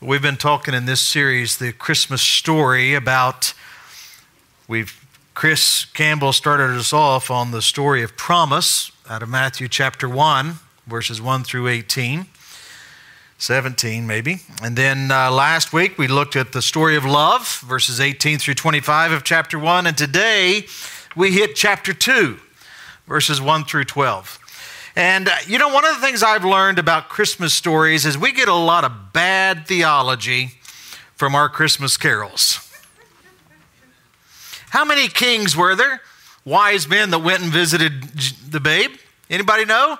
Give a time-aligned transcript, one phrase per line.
[0.00, 3.52] We've been talking in this series, the Christmas story, about
[4.68, 10.08] we've Chris Campbell started us off on the story of promise out of Matthew chapter
[10.08, 12.26] 1, verses 1 through 18,
[13.38, 14.36] 17 maybe.
[14.62, 18.54] And then uh, last week we looked at the story of love, verses 18 through
[18.54, 19.84] 25 of chapter 1.
[19.84, 20.66] And today
[21.16, 22.38] we hit chapter 2,
[23.08, 24.37] verses 1 through 12.
[24.98, 28.32] And, uh, you know, one of the things I've learned about Christmas stories is we
[28.32, 30.54] get a lot of bad theology
[31.14, 32.68] from our Christmas carols.
[34.70, 36.00] How many kings were there?
[36.44, 38.02] Wise men that went and visited
[38.50, 38.90] the babe?
[39.30, 39.98] Anybody know?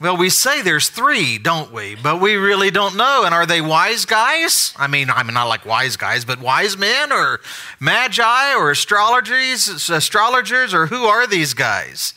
[0.00, 1.96] Well, we say there's three, don't we?
[1.96, 3.24] But we really don't know.
[3.24, 4.72] And are they wise guys?
[4.76, 7.40] I mean, I mean, not like wise guys, but wise men or
[7.80, 12.14] magi or astrologers, astrologers, or who are these guys?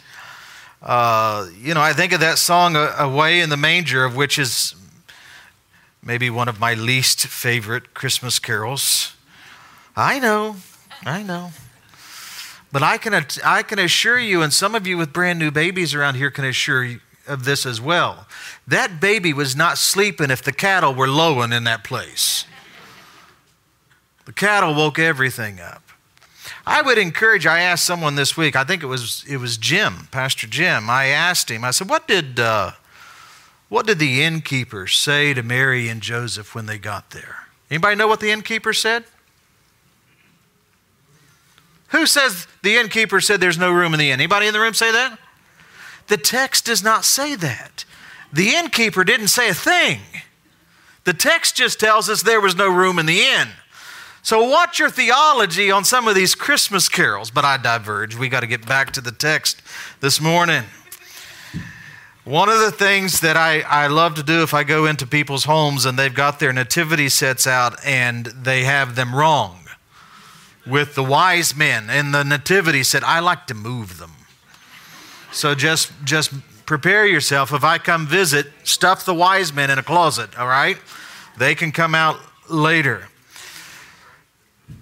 [0.81, 4.75] Uh, you know, I think of that song, Away in the Manger, of which is
[6.03, 9.13] maybe one of my least favorite Christmas carols.
[9.95, 10.57] I know,
[11.05, 11.51] I know.
[12.71, 15.95] But I can, I can assure you, and some of you with brand new babies
[15.95, 18.27] around here can assure you of this as well.
[18.67, 22.45] That baby was not sleeping if the cattle were lowing in that place.
[24.25, 25.86] The cattle woke everything up.
[26.69, 30.09] I would encourage, I asked someone this week, I think it was, it was Jim,
[30.11, 30.89] Pastor Jim.
[30.89, 32.71] I asked him, I said, what did, uh,
[33.69, 37.47] what did the innkeeper say to Mary and Joseph when they got there?
[37.71, 39.05] Anybody know what the innkeeper said?
[41.87, 44.19] Who says the innkeeper said there's no room in the inn?
[44.19, 45.17] Anybody in the room say that?
[46.07, 47.85] The text does not say that.
[48.33, 50.01] The innkeeper didn't say a thing.
[51.05, 53.47] The text just tells us there was no room in the inn.
[54.27, 58.17] So, watch your theology on some of these Christmas carols, but I diverge.
[58.17, 59.61] We got to get back to the text
[60.01, 60.63] this morning.
[62.25, 65.45] One of the things that I, I love to do if I go into people's
[65.45, 69.59] homes and they've got their nativity sets out and they have them wrong
[70.65, 74.11] with the wise men and the nativity set, I like to move them.
[75.31, 76.33] So just just
[76.65, 77.53] prepare yourself.
[77.53, 80.77] If I come visit, stuff the wise men in a closet, all right?
[81.37, 83.07] They can come out later.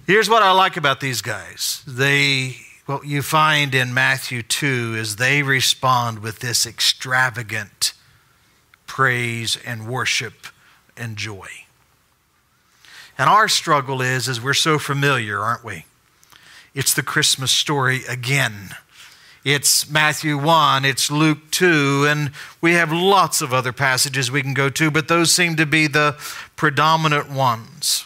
[0.08, 1.82] Here's what I like about these guys.
[1.88, 7.94] They, what you find in Matthew 2 is they respond with this extravagant
[8.86, 10.46] praise and worship
[10.96, 11.48] and joy.
[13.18, 15.86] And our struggle is, is we're so familiar, aren't we?
[16.76, 18.76] It's the Christmas story again.
[19.44, 24.54] It's Matthew 1, it's Luke 2, and we have lots of other passages we can
[24.54, 26.16] go to, but those seem to be the
[26.56, 28.06] predominant ones.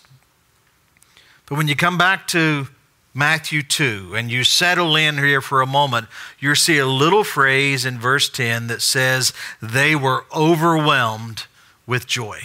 [1.50, 2.68] But when you come back to
[3.16, 6.08] Matthew 2 and you settle in here for a moment,
[6.40, 11.48] you'll see a little phrase in verse 10 that says, They were overwhelmed
[11.88, 12.40] with joy.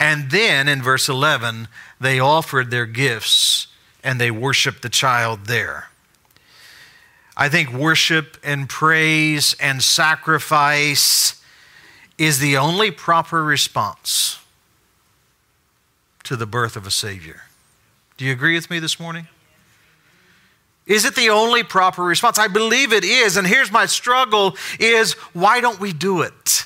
[0.00, 1.68] And then in verse 11,
[2.00, 3.66] they offered their gifts
[4.02, 5.90] and they worshiped the child there.
[7.36, 11.40] I think worship and praise and sacrifice
[12.16, 14.41] is the only proper response
[16.32, 17.42] to the birth of a Savior.
[18.16, 19.28] Do you agree with me this morning?
[20.86, 22.38] Is it the only proper response?
[22.38, 23.36] I believe it is.
[23.36, 26.64] And here's my struggle is why don't we do it?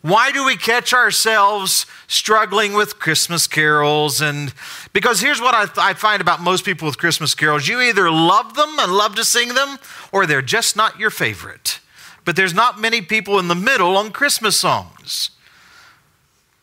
[0.00, 4.22] Why do we catch ourselves struggling with Christmas carols?
[4.22, 4.54] And
[4.94, 8.54] because here's what I, I, find about most people with Christmas carols you either love
[8.54, 9.76] them and love to sing them,
[10.10, 11.80] or they're just not your favorite.
[12.24, 15.32] But there's not many people in the middle on Christmas songs.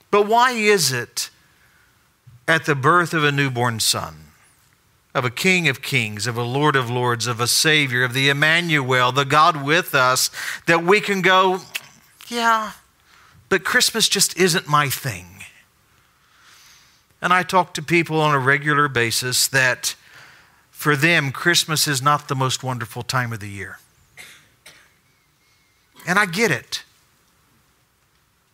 [0.10, 1.30] But why is it
[2.50, 4.16] at the birth of a newborn son,
[5.14, 8.28] of a King of kings, of a Lord of lords, of a Savior, of the
[8.28, 10.32] Emmanuel, the God with us,
[10.66, 11.60] that we can go,
[12.28, 12.72] yeah,
[13.50, 15.28] but Christmas just isn't my thing.
[17.22, 19.94] And I talk to people on a regular basis that
[20.72, 23.78] for them, Christmas is not the most wonderful time of the year.
[26.08, 26.84] And I get it.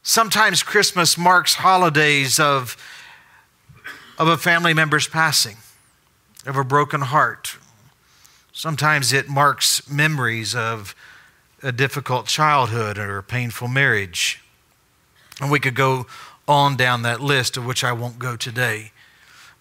[0.04, 2.76] Sometimes Christmas marks holidays of
[4.17, 5.58] of a family member's passing,
[6.46, 7.58] of a broken heart.
[8.53, 10.96] Sometimes it marks memories of
[11.62, 14.41] a difficult childhood or a painful marriage.
[15.41, 16.08] And we could go
[16.47, 18.91] on down that list, of which I won't go today.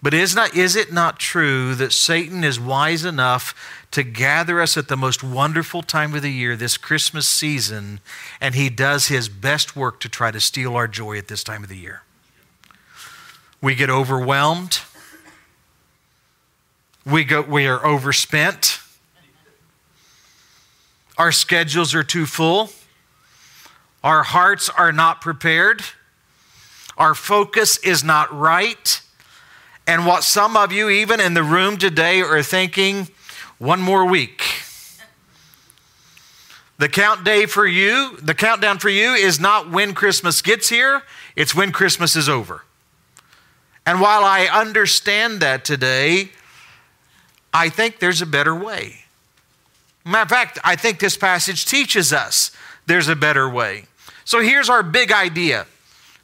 [0.02, 3.54] But is, not, is it not true that Satan is wise enough
[3.90, 8.00] to gather us at the most wonderful time of the year, this Christmas season,
[8.38, 11.62] and he does his best work to try to steal our joy at this time
[11.62, 12.02] of the year?
[13.64, 14.80] We get overwhelmed.
[17.06, 18.78] We, go, we are overspent.
[21.16, 22.68] Our schedules are too full.
[24.02, 25.80] Our hearts are not prepared.
[26.98, 29.00] Our focus is not right.
[29.86, 33.08] And what some of you, even in the room today, are thinking
[33.56, 34.42] one more week.
[36.76, 41.02] The count day for you, the countdown for you is not when Christmas gets here,
[41.34, 42.64] it's when Christmas is over.
[43.86, 46.30] And while I understand that today,
[47.52, 49.04] I think there's a better way.
[50.04, 52.50] Matter of fact, I think this passage teaches us
[52.86, 53.84] there's a better way.
[54.24, 55.66] So here's our big idea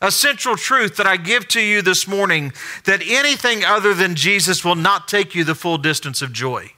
[0.02, 2.54] a central truth that I give to you this morning
[2.84, 6.72] that anything other than Jesus will not take you the full distance of joy.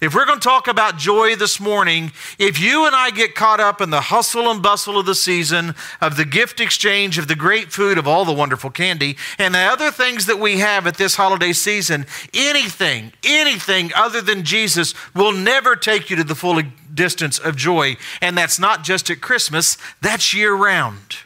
[0.00, 3.60] If we're going to talk about joy this morning, if you and I get caught
[3.60, 7.36] up in the hustle and bustle of the season, of the gift exchange, of the
[7.36, 10.96] great food, of all the wonderful candy, and the other things that we have at
[10.96, 16.60] this holiday season, anything, anything other than Jesus will never take you to the full
[16.92, 17.96] distance of joy.
[18.20, 21.16] And that's not just at Christmas, that's year round.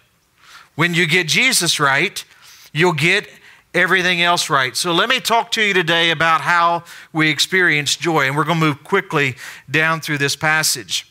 [0.74, 2.24] When you get Jesus right,
[2.72, 3.28] you'll get
[3.74, 4.76] everything else right.
[4.76, 8.26] So let me talk to you today about how we experience joy.
[8.26, 9.36] And we're going to move quickly
[9.70, 11.10] down through this passage.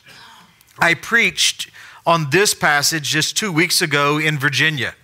[0.79, 1.69] I preached
[2.05, 4.95] on this passage just two weeks ago in Virginia.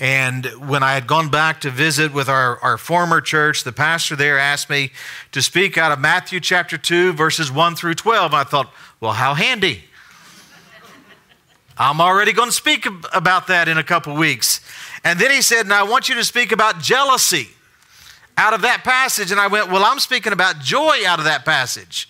[0.00, 4.14] And when I had gone back to visit with our, our former church, the pastor
[4.14, 4.92] there asked me
[5.32, 8.32] to speak out of Matthew chapter 2, verses 1 through 12.
[8.32, 9.84] I thought, well, how handy.
[11.76, 14.60] I'm already going to speak about that in a couple weeks.
[15.04, 17.48] And then he said, Now I want you to speak about jealousy
[18.36, 19.30] out of that passage.
[19.30, 22.08] And I went, Well, I'm speaking about joy out of that passage.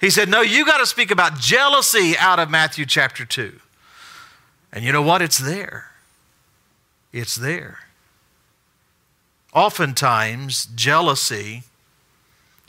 [0.00, 3.58] He said, No, you got to speak about jealousy out of Matthew chapter 2.
[4.72, 5.22] And you know what?
[5.22, 5.90] It's there.
[7.12, 7.78] It's there.
[9.54, 11.62] Oftentimes, jealousy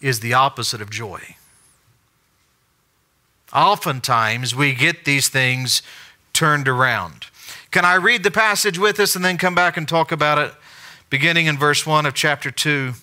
[0.02, 1.36] is the opposite of joy.
[3.54, 5.82] Oftentimes, we get these things
[6.34, 7.28] turned around.
[7.72, 10.54] Can I read the passage with us and then come back and talk about it?
[11.12, 12.94] Beginning in verse 1 of chapter 2.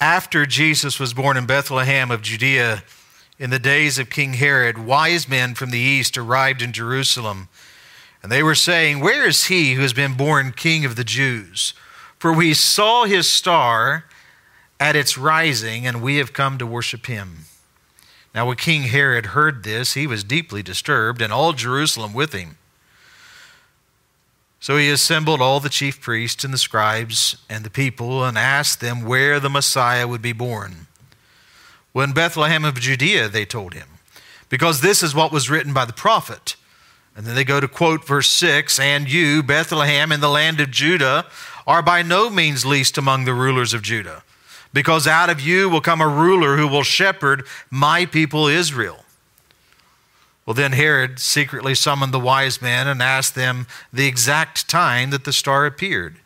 [0.00, 2.84] After Jesus was born in Bethlehem of Judea
[3.36, 7.48] in the days of King Herod, wise men from the east arrived in Jerusalem.
[8.22, 11.74] And they were saying, Where is he who has been born king of the Jews?
[12.18, 14.04] For we saw his star
[14.78, 17.46] at its rising, and we have come to worship him.
[18.38, 22.56] Now, when King Herod heard this, he was deeply disturbed, and all Jerusalem with him.
[24.60, 28.80] So he assembled all the chief priests and the scribes and the people and asked
[28.80, 30.86] them where the Messiah would be born.
[31.96, 33.88] In Bethlehem of Judea, they told him,
[34.48, 36.54] because this is what was written by the prophet.
[37.16, 40.70] And then they go to quote verse 6 And you, Bethlehem, in the land of
[40.70, 41.26] Judah,
[41.66, 44.22] are by no means least among the rulers of Judah
[44.72, 49.04] because out of you will come a ruler who will shepherd my people Israel.
[50.46, 55.24] Well, then Herod secretly summoned the wise men and asked them the exact time that
[55.24, 56.16] the star appeared.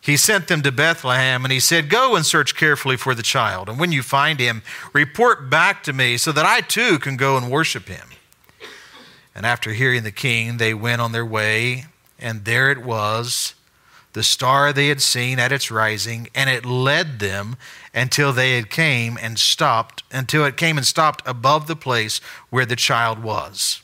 [0.00, 3.68] He sent them to Bethlehem and he said, Go and search carefully for the child,
[3.68, 4.62] and when you find him,
[4.92, 8.08] report back to me so that I too can go and worship him.
[9.34, 11.84] And after hearing the king, they went on their way,
[12.18, 13.54] and there it was
[14.12, 17.56] the star they had seen at its rising, and it led them
[17.94, 22.20] until they had came and stopped, until it came and stopped above the place
[22.50, 23.82] where the child was.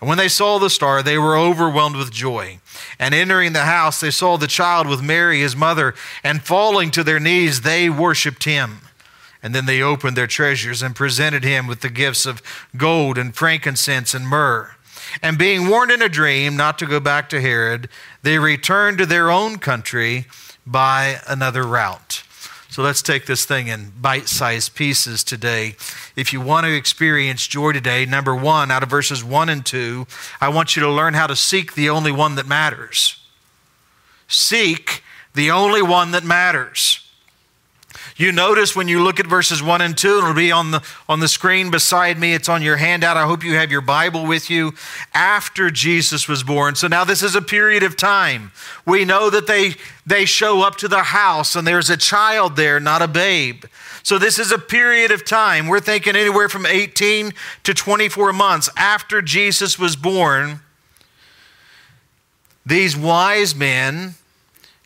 [0.00, 2.58] And when they saw the star, they were overwhelmed with joy.
[2.98, 7.04] And entering the house, they saw the child with Mary, his mother, and falling to
[7.04, 8.78] their knees, they worshiped him.
[9.44, 12.42] And then they opened their treasures and presented him with the gifts of
[12.76, 14.74] gold and frankincense and myrrh.
[15.20, 17.88] And being warned in a dream not to go back to Herod,
[18.22, 20.26] they returned to their own country
[20.66, 22.22] by another route.
[22.70, 25.76] So let's take this thing in bite sized pieces today.
[26.16, 30.06] If you want to experience joy today, number one, out of verses one and two,
[30.40, 33.22] I want you to learn how to seek the only one that matters.
[34.26, 35.02] Seek
[35.34, 37.01] the only one that matters.
[38.22, 41.18] You notice when you look at verses 1 and 2, it'll be on the, on
[41.18, 42.34] the screen beside me.
[42.34, 43.16] It's on your handout.
[43.16, 44.74] I hope you have your Bible with you.
[45.12, 46.76] After Jesus was born.
[46.76, 48.52] So now this is a period of time.
[48.86, 49.74] We know that they,
[50.06, 53.64] they show up to the house and there's a child there, not a babe.
[54.04, 55.66] So this is a period of time.
[55.66, 57.32] We're thinking anywhere from 18
[57.64, 60.60] to 24 months after Jesus was born.
[62.64, 64.14] These wise men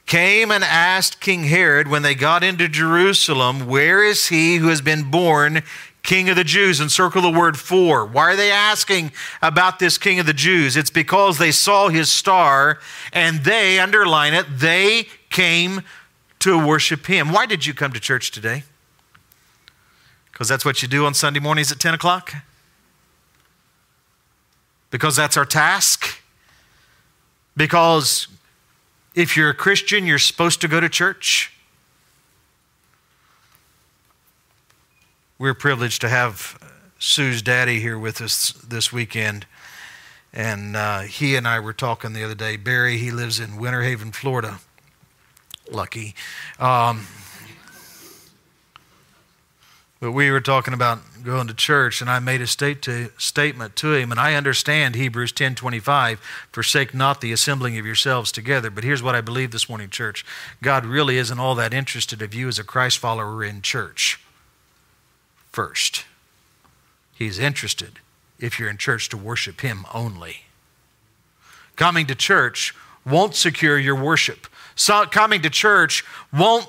[0.07, 4.81] came and asked King Herod when they got into Jerusalem, Where is he who has
[4.81, 5.63] been born
[6.03, 6.79] King of the Jews?
[6.81, 8.07] And circle the word for.
[8.07, 10.77] Why are they asking about this King of the Jews?
[10.77, 12.79] It's because they saw his star
[13.13, 15.83] and they, underline it, they came
[16.39, 17.33] to worship him.
[17.33, 18.63] Why did you come to church today?
[20.31, 22.33] Because that's what you do on Sunday mornings at 10 o'clock?
[24.91, 26.21] Because that's our task?
[27.57, 28.29] Because
[29.17, 31.51] if you're a Christian, you're supposed to go to church.
[35.39, 36.63] We're privileged to have
[36.99, 39.47] Sue's daddy here with us this weekend.
[40.35, 42.57] And uh, he and I were talking the other day.
[42.57, 44.61] Barry, he lives in Winter Haven, Florida.
[45.71, 46.15] Lucky.
[46.59, 47.07] Um,
[49.99, 53.77] but we were talking about going to church, and I made a state to, statement
[53.77, 56.21] to him, and I understand Hebrews 10 25,
[56.53, 58.71] forsake not the assembling of yourselves together.
[58.71, 60.25] But here's what I believe this morning, church
[60.63, 64.21] God really isn't all that interested of you as a Christ follower in church
[65.51, 66.05] first.
[67.15, 67.99] He's interested
[68.39, 70.43] if you're in church to worship Him only.
[71.75, 72.75] Coming to church
[73.07, 74.47] won't secure your worship.
[74.75, 76.69] So coming to church won't,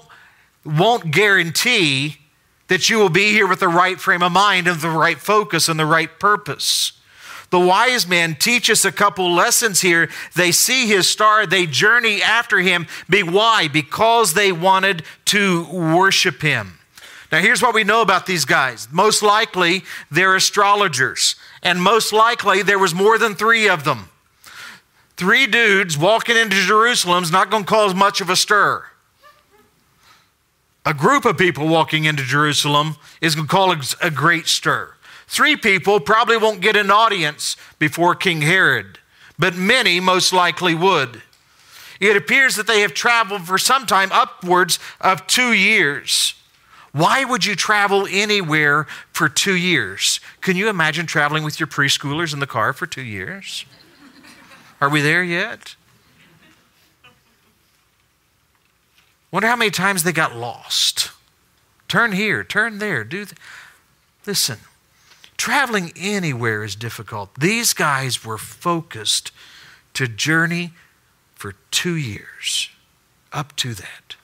[0.64, 2.20] won't guarantee
[2.68, 5.70] that you will be here with the right frame of mind and the right focus
[5.70, 6.94] and the right purpose.
[7.50, 10.10] The wise men teach us a couple lessons here.
[10.36, 12.88] They see his star, they journey after him.
[13.10, 13.70] Be why?
[13.70, 16.80] Because they wanted to worship him.
[17.32, 18.88] Now, here's what we know about these guys.
[18.92, 24.10] Most likely, they're astrologers, and most likely, there was more than three of them.
[25.18, 28.86] Three dudes walking into Jerusalem is not going to cause much of a stir
[30.88, 34.94] a group of people walking into Jerusalem is going to cause a great stir.
[35.27, 38.98] Three people probably won't get an audience before King Herod,
[39.38, 41.22] but many most likely would.
[42.00, 46.36] It appears that they have traveled for some time, upwards of two years.
[46.94, 50.22] Why would you travel anywhere for two years?
[50.39, 53.65] Can you imagine traveling with your preschoolers in the car for two years?
[54.79, 55.75] Are we there yet?
[59.32, 61.12] Wonder how many times they got lost.
[61.88, 63.38] Turn here, turn there, do th-
[64.26, 64.60] Listen,
[65.38, 67.34] traveling anywhere is difficult.
[67.40, 69.32] These guys were focused
[69.94, 70.72] to journey
[71.34, 72.70] for two years,
[73.32, 74.16] up to that.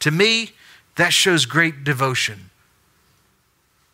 [0.00, 0.52] To me,
[0.96, 2.49] that shows great devotion.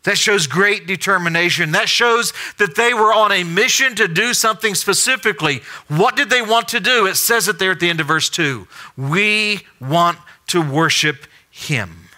[0.07, 1.73] That shows great determination.
[1.73, 5.63] That shows that they were on a mission to do something specifically.
[5.89, 7.07] What did they want to do?
[7.07, 8.69] It says it there at the end of verse 2.
[8.97, 12.09] We want to worship Him.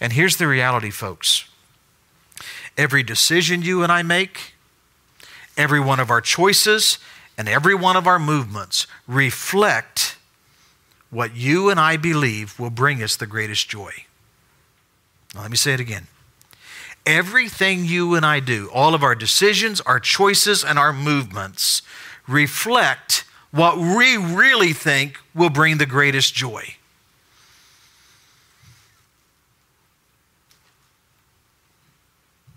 [0.00, 1.46] And here's the reality, folks
[2.76, 4.54] every decision you and I make,
[5.56, 7.00] every one of our choices,
[7.36, 10.16] and every one of our movements reflect
[11.10, 13.92] what you and I believe will bring us the greatest joy.
[15.34, 16.06] Now, let me say it again.
[17.06, 21.82] Everything you and I do, all of our decisions, our choices, and our movements
[22.26, 26.76] reflect what we really think will bring the greatest joy.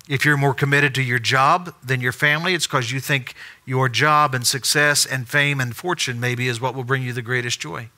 [0.08, 3.36] If you're more committed to your job than your family, it's because you think
[3.66, 7.22] your job and success and fame and fortune maybe is what will bring you the
[7.22, 7.90] greatest joy.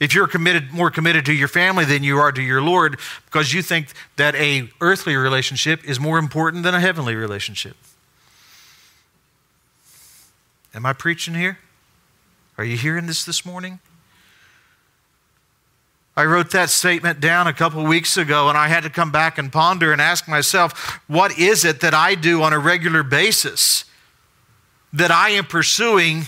[0.00, 3.52] If you're committed, more committed to your family than you are to your Lord, because
[3.52, 7.76] you think that a earthly relationship is more important than a heavenly relationship.
[10.74, 11.58] Am I preaching here?
[12.56, 13.78] Are you hearing this this morning?
[16.16, 19.38] I wrote that statement down a couple weeks ago, and I had to come back
[19.38, 23.84] and ponder and ask myself, what is it that I do on a regular basis
[24.92, 26.24] that I am pursuing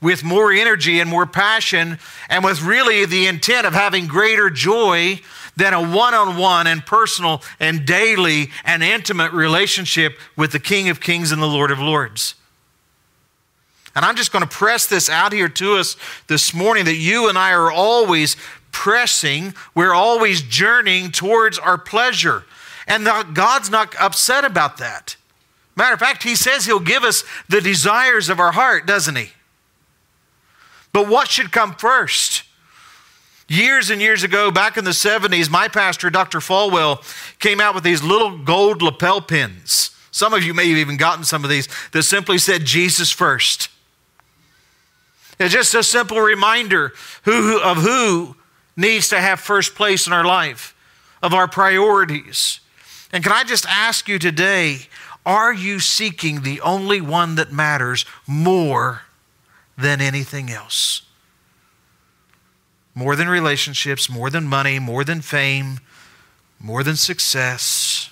[0.00, 1.98] with more energy and more passion
[2.28, 5.20] and with really the intent of having greater joy
[5.56, 10.88] than a one on one and personal and daily and intimate relationship with the King
[10.88, 12.34] of Kings and the Lord of Lords.
[13.94, 17.30] And I'm just going to press this out here to us this morning that you
[17.30, 18.36] and I are always
[18.70, 22.44] pressing, we're always journeying towards our pleasure.
[22.86, 25.16] And God's not upset about that.
[25.76, 29.30] Matter of fact, He says He'll give us the desires of our heart, doesn't He?
[30.96, 32.44] But what should come first?
[33.48, 36.38] Years and years ago, back in the 70s, my pastor, Dr.
[36.38, 37.02] Falwell,
[37.38, 39.90] came out with these little gold lapel pins.
[40.10, 43.68] Some of you may have even gotten some of these that simply said Jesus first.
[45.38, 48.34] It's just a simple reminder who, of who
[48.74, 50.74] needs to have first place in our life,
[51.22, 52.60] of our priorities.
[53.12, 54.78] And can I just ask you today,
[55.26, 59.02] are you seeking the only one that matters more
[59.76, 61.02] than anything else.
[62.94, 65.80] More than relationships, more than money, more than fame,
[66.58, 68.10] more than success.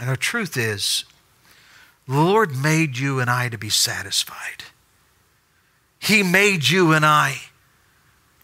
[0.00, 1.04] And the truth is,
[2.06, 4.64] the Lord made you and I to be satisfied.
[5.98, 7.36] He made you and I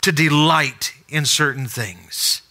[0.03, 2.43] to delight in certain things.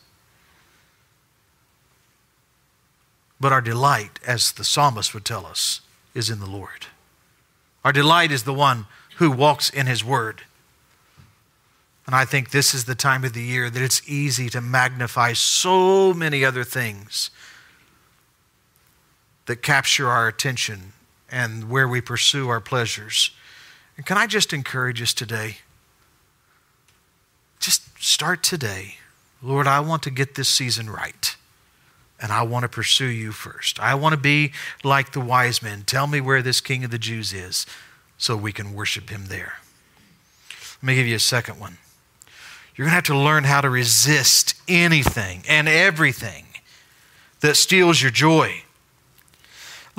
[3.39, 5.81] But our delight, as the psalmist would tell us,
[6.13, 6.87] is in the Lord.
[7.83, 8.85] Our delight is the one
[9.17, 10.41] who walks in his word.
[12.05, 15.33] And I think this is the time of the year that it's easy to magnify
[15.33, 17.29] so many other things
[19.45, 20.93] that capture our attention
[21.31, 23.31] and where we pursue our pleasures.
[23.97, 25.57] And can I just encourage us today?
[27.59, 28.95] Just start today.
[29.41, 31.35] Lord, I want to get this season right.
[32.21, 33.79] And I want to pursue you first.
[33.79, 34.51] I want to be
[34.83, 35.83] like the wise men.
[35.83, 37.65] Tell me where this king of the Jews is
[38.17, 39.53] so we can worship him there.
[40.81, 41.77] Let me give you a second one.
[42.75, 46.45] You're going to have to learn how to resist anything and everything
[47.41, 48.63] that steals your joy.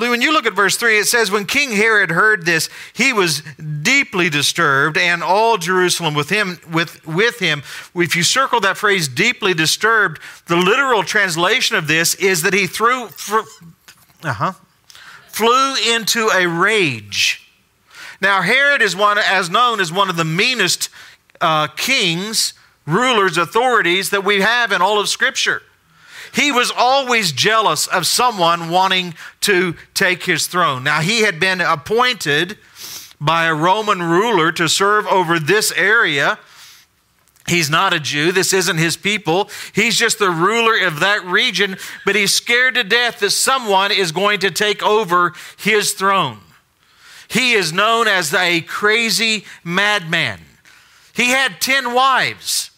[0.09, 3.43] When you look at verse 3, it says, When King Herod heard this, he was
[3.83, 6.59] deeply disturbed, and all Jerusalem with him.
[6.73, 7.63] With, with him.
[7.95, 12.67] If you circle that phrase, deeply disturbed, the literal translation of this is that he
[12.67, 13.05] threw,
[14.25, 14.53] uh-huh,
[15.29, 17.47] flew into a rage.
[18.21, 20.89] Now, Herod is one, as known as one of the meanest
[21.41, 22.55] uh, kings
[22.87, 25.63] rulers, authorities that we have in all of Scripture.
[26.33, 30.85] He was always jealous of someone wanting to take his throne.
[30.85, 32.59] Now, he had been appointed
[33.21, 36.39] by a Roman ruler to serve over this area.
[37.47, 38.33] He's not a Jew.
[38.33, 39.51] This isn't his people.
[39.75, 44.13] He's just the ruler of that region, but he's scared to death that someone is
[44.13, 46.39] going to take over his throne.
[47.29, 50.41] He is known as a crazy madman.
[51.15, 52.70] He had 10 wives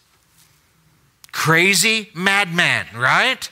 [1.33, 3.51] crazy madman, right?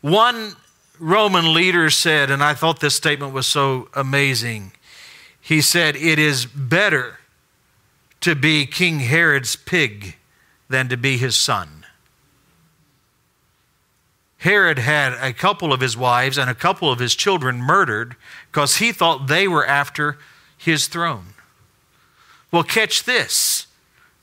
[0.00, 0.54] One
[0.98, 4.72] Roman leader said, and I thought this statement was so amazing.
[5.40, 7.18] He said, It is better
[8.20, 10.16] to be King Herod's pig
[10.68, 11.84] than to be his son.
[14.38, 18.14] Herod had a couple of his wives and a couple of his children murdered
[18.50, 20.18] because he thought they were after
[20.56, 21.28] his throne.
[22.52, 23.66] Well, catch this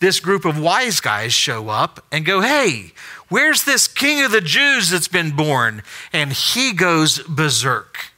[0.01, 2.91] this group of wise guys show up and go, Hey,
[3.29, 5.83] where's this king of the Jews that's been born?
[6.11, 8.11] And he goes berserk.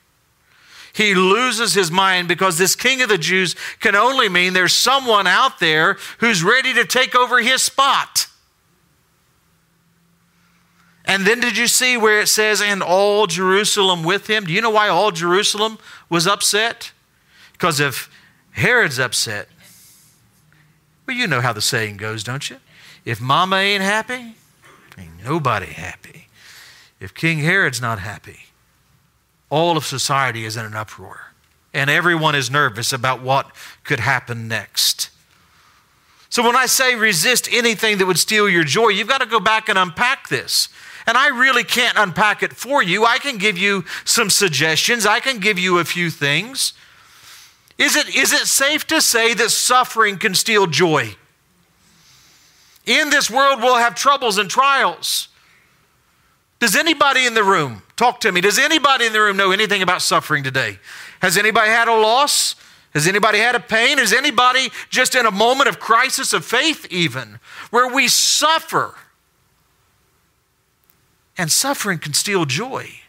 [0.94, 5.28] He loses his mind because this king of the Jews can only mean there's someone
[5.28, 8.28] out there who's ready to take over his spot.
[11.06, 14.46] And then did you see where it says, and all Jerusalem with him?
[14.46, 16.94] Do you know why all Jerusalem was upset?
[17.52, 18.10] Because if
[18.52, 19.50] Herod's upset,
[21.08, 22.58] well, you know how the saying goes, don't you?
[23.06, 24.36] If mama ain't happy,
[24.98, 26.28] ain't nobody happy.
[27.00, 28.46] If King Herod's not happy,
[29.50, 31.34] all of society is in an uproar.
[31.74, 33.52] And everyone is nervous about what
[33.84, 35.10] could happen next.
[36.30, 39.40] So when I say resist anything that would steal your joy, you've got to go
[39.40, 40.70] back and unpack this.
[41.06, 43.06] And I really can't unpack it for you.
[43.06, 46.74] I can give you some suggestions, I can give you a few things.
[47.84, 51.18] Is it, is it safe to say that suffering can steal joy?
[52.86, 55.28] In this world, we'll have troubles and trials.
[56.60, 59.82] Does anybody in the room, talk to me, does anybody in the room know anything
[59.82, 60.80] about suffering today?
[61.22, 62.56] Has anybody had a loss?
[62.94, 64.00] Has anybody had a pain?
[64.00, 68.96] Is anybody just in a moment of crisis of faith, even, where we suffer?
[71.38, 73.03] And suffering can steal joy.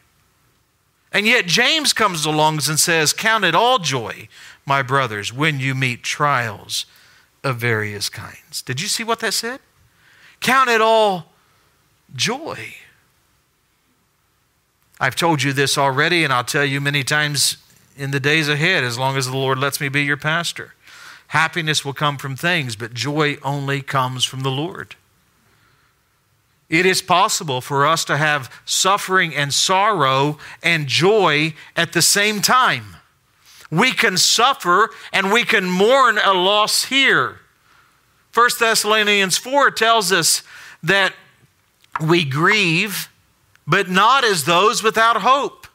[1.14, 4.29] And yet, James comes along and says, Count it all joy
[4.66, 6.87] my brothers, when you meet trials
[7.42, 8.62] of various kinds.
[8.62, 9.61] Did you see what that said?
[10.40, 11.27] Count it all
[12.16, 12.74] joy.
[14.98, 17.59] I've told you this already, and I'll tell you many times
[17.96, 20.74] in the days ahead, as long as the Lord lets me be your pastor.
[21.29, 24.96] Happiness will come from things, but joy only comes from the Lord.
[26.74, 32.42] It is possible for us to have suffering and sorrow and joy at the same
[32.42, 32.96] time.
[33.70, 37.38] We can suffer and we can mourn a loss here.
[38.34, 40.42] 1 Thessalonians 4 tells us
[40.82, 41.14] that
[42.04, 43.08] we grieve,
[43.68, 45.68] but not as those without hope.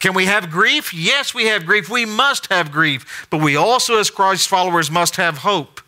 [0.00, 0.92] Can we have grief?
[0.92, 1.88] Yes, we have grief.
[1.88, 3.26] We must have grief.
[3.30, 5.80] But we also, as Christ followers, must have hope.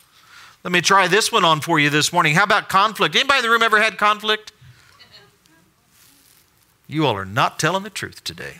[0.64, 2.34] Let me try this one on for you this morning.
[2.34, 3.14] How about conflict?
[3.14, 4.50] Anybody in the room ever had conflict?
[6.86, 8.54] You all are not telling the truth today.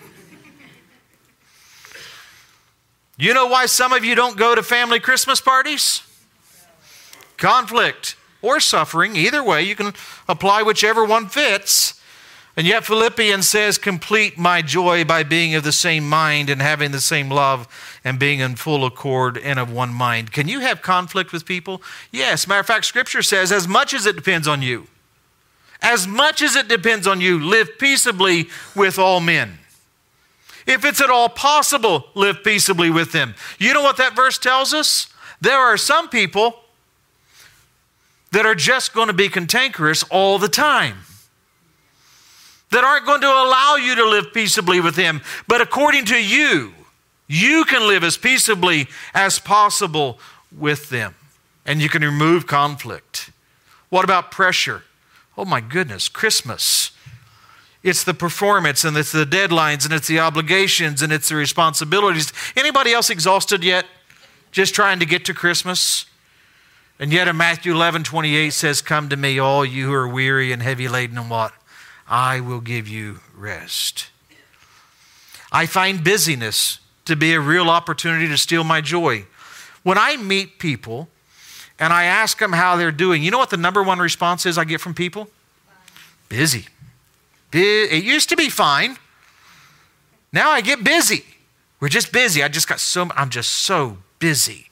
[3.16, 6.02] You know why some of you don't go to family Christmas parties?
[7.38, 9.16] Conflict or suffering.
[9.16, 9.94] Either way, you can
[10.28, 11.98] apply whichever one fits.
[12.56, 16.92] And yet, Philippians says, Complete my joy by being of the same mind and having
[16.92, 17.66] the same love
[18.04, 20.30] and being in full accord and of one mind.
[20.30, 21.82] Can you have conflict with people?
[22.12, 22.46] Yes.
[22.46, 24.86] Matter of fact, Scripture says, As much as it depends on you,
[25.82, 29.58] as much as it depends on you, live peaceably with all men.
[30.66, 33.34] If it's at all possible, live peaceably with them.
[33.58, 35.08] You know what that verse tells us?
[35.40, 36.60] There are some people
[38.32, 41.00] that are just going to be cantankerous all the time,
[42.74, 45.22] that aren't going to allow you to live peaceably with them.
[45.46, 46.74] But according to you,
[47.28, 50.18] you can live as peaceably as possible
[50.56, 51.14] with them,
[51.64, 53.30] and you can remove conflict.
[53.90, 54.82] What about pressure?
[55.38, 56.90] Oh my goodness, Christmas.
[57.84, 62.32] It's the performance and it's the deadlines and it's the obligations and it's the responsibilities.
[62.56, 63.84] Anybody else exhausted yet?
[64.52, 66.06] Just trying to get to Christmas?
[66.98, 70.50] And yet in Matthew 11, 28 says, Come to me, all you who are weary
[70.50, 71.52] and heavy laden, and what?
[72.08, 74.10] I will give you rest.
[75.50, 79.26] I find busyness to be a real opportunity to steal my joy.
[79.82, 81.08] When I meet people
[81.78, 84.58] and I ask them how they're doing, you know what the number one response is
[84.58, 85.28] I get from people?
[86.28, 86.66] Busy.
[87.52, 88.96] It used to be fine.
[90.32, 91.24] Now I get busy.
[91.78, 92.42] We're just busy.
[92.42, 94.70] I just got so, I'm just so busy.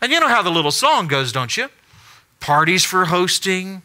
[0.00, 1.68] And you know how the little song goes, don't you?
[2.40, 3.82] Parties for hosting,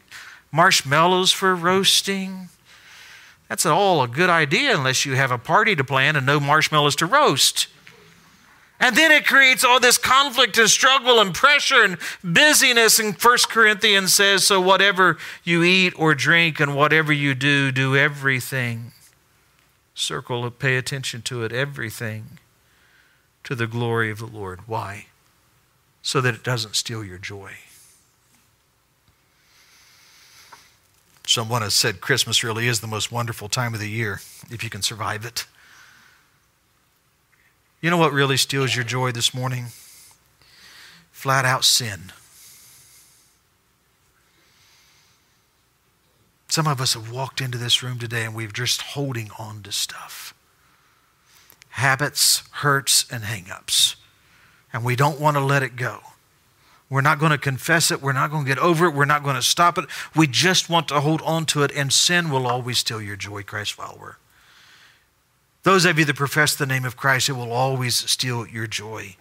[0.52, 2.50] marshmallows for roasting.
[3.50, 6.96] That's all a good idea unless you have a party to plan and no marshmallows
[6.98, 7.68] to roast.
[8.80, 13.00] And then it creates all this conflict and struggle and pressure and busyness.
[13.00, 17.96] And First Corinthians says, So whatever you eat or drink and whatever you do, do
[17.96, 18.92] everything.
[19.96, 22.38] Circle, pay attention to it, everything
[23.44, 24.68] to the glory of the Lord.
[24.68, 25.08] Why?
[26.04, 27.54] So that it doesn't steal your joy.
[31.28, 34.70] Someone has said Christmas really is the most wonderful time of the year if you
[34.70, 35.46] can survive it.
[37.82, 39.68] You know what really steals your joy this morning?
[41.12, 42.14] Flat out sin.
[46.48, 49.72] Some of us have walked into this room today and we've just holding on to
[49.74, 50.34] stuff.
[51.72, 53.98] Habits, hurts, and hangups.
[54.72, 56.00] And we don't want to let it go.
[56.90, 58.02] We're not going to confess it.
[58.02, 58.94] We're not going to get over it.
[58.94, 59.86] We're not going to stop it.
[60.16, 63.44] We just want to hold on to it, and sin will always steal your joy,
[63.44, 64.18] Christ follower.
[65.64, 69.18] Those of you that profess the name of Christ, it will always steal your joy.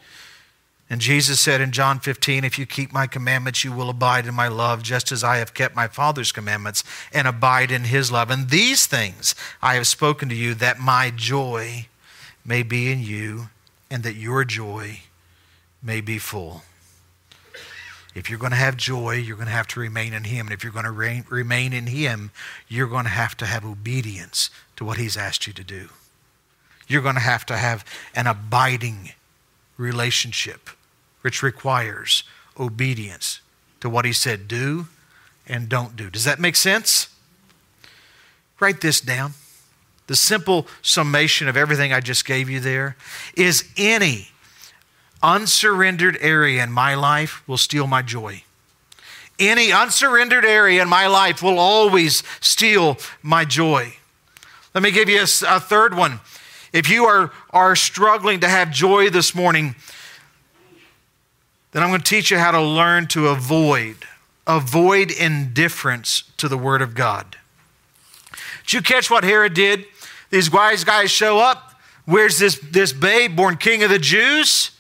[0.88, 4.35] And Jesus said in John 15, If you keep my commandments, you will abide in
[4.35, 8.31] my love, just as I have kept my Father's commandments and abide in his love.
[8.31, 11.88] And these things I have spoken to you, that my joy
[12.44, 13.48] may be in you,
[13.90, 15.00] and that your joy
[15.83, 16.62] may be full.
[18.16, 20.46] If you're going to have joy, you're going to have to remain in him.
[20.46, 22.33] And if you're going to remain in him,
[22.66, 25.90] you're going to have to have obedience to what he's asked you to do
[26.87, 29.11] you're going to have to have an abiding
[29.76, 30.70] relationship,
[31.22, 32.22] which requires
[32.59, 33.40] obedience
[33.81, 34.87] to what he said do
[35.46, 36.11] and don't do.
[36.11, 37.09] Does that make sense?
[38.61, 39.33] Write this down.
[40.07, 42.96] The simple summation of everything I just gave you there
[43.37, 44.29] is any
[45.27, 48.45] unsurrendered area in my life will steal my joy.
[49.41, 53.97] Any unsurrendered area in my life will always steal my joy.
[54.73, 56.21] Let me give you a, a third one.
[56.73, 59.75] If you are, are struggling to have joy this morning,
[61.73, 63.97] then I'm going to teach you how to learn to avoid,
[64.47, 67.37] avoid indifference to the Word of God.
[68.65, 69.87] Did you catch what Herod did?
[70.31, 71.75] These wise guys show up.
[72.05, 74.71] Where's this, this babe born king of the Jews?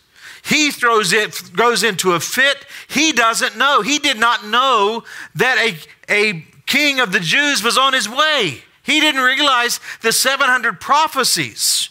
[0.46, 2.64] He throws it, goes into a fit.
[2.86, 3.82] He doesn't know.
[3.82, 5.02] He did not know
[5.34, 5.76] that a,
[6.08, 8.62] a king of the Jews was on his way.
[8.84, 11.88] He didn't realize the 700 prophecies.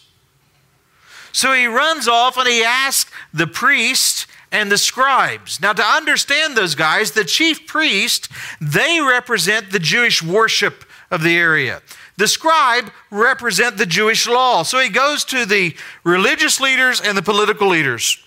[1.33, 5.59] So he runs off and he asks the priest and the scribes.
[5.59, 8.29] Now, to understand those guys, the chief priest,
[8.61, 11.81] they represent the Jewish worship of the area.
[12.15, 14.63] The scribe represent the Jewish law.
[14.63, 18.24] So he goes to the religious leaders and the political leaders.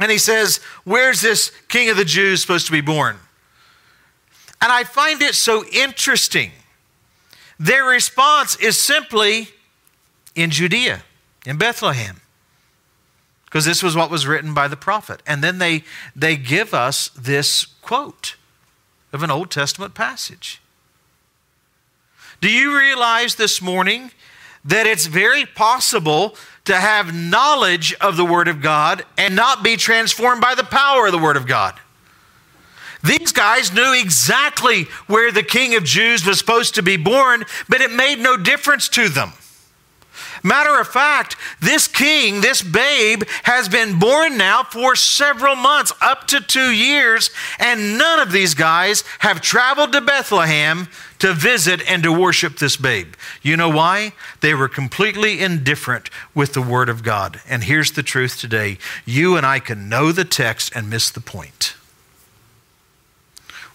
[0.00, 3.18] And he says, Where's this king of the Jews supposed to be born?
[4.62, 6.50] And I find it so interesting
[7.60, 9.48] their response is simply
[10.34, 11.02] in Judea,
[11.44, 12.22] in Bethlehem.
[13.44, 15.22] Because this was what was written by the prophet.
[15.26, 15.84] And then they,
[16.16, 18.36] they give us this quote
[19.12, 20.62] of an Old Testament passage.
[22.40, 24.12] Do you realize this morning
[24.64, 29.76] that it's very possible to have knowledge of the Word of God and not be
[29.76, 31.78] transformed by the power of the Word of God?
[33.02, 37.80] These guys knew exactly where the king of Jews was supposed to be born, but
[37.80, 39.32] it made no difference to them.
[40.42, 46.26] Matter of fact, this king, this babe, has been born now for several months, up
[46.28, 52.02] to two years, and none of these guys have traveled to Bethlehem to visit and
[52.02, 53.14] to worship this babe.
[53.42, 54.12] You know why?
[54.40, 57.40] They were completely indifferent with the Word of God.
[57.46, 61.20] And here's the truth today you and I can know the text and miss the
[61.20, 61.74] point.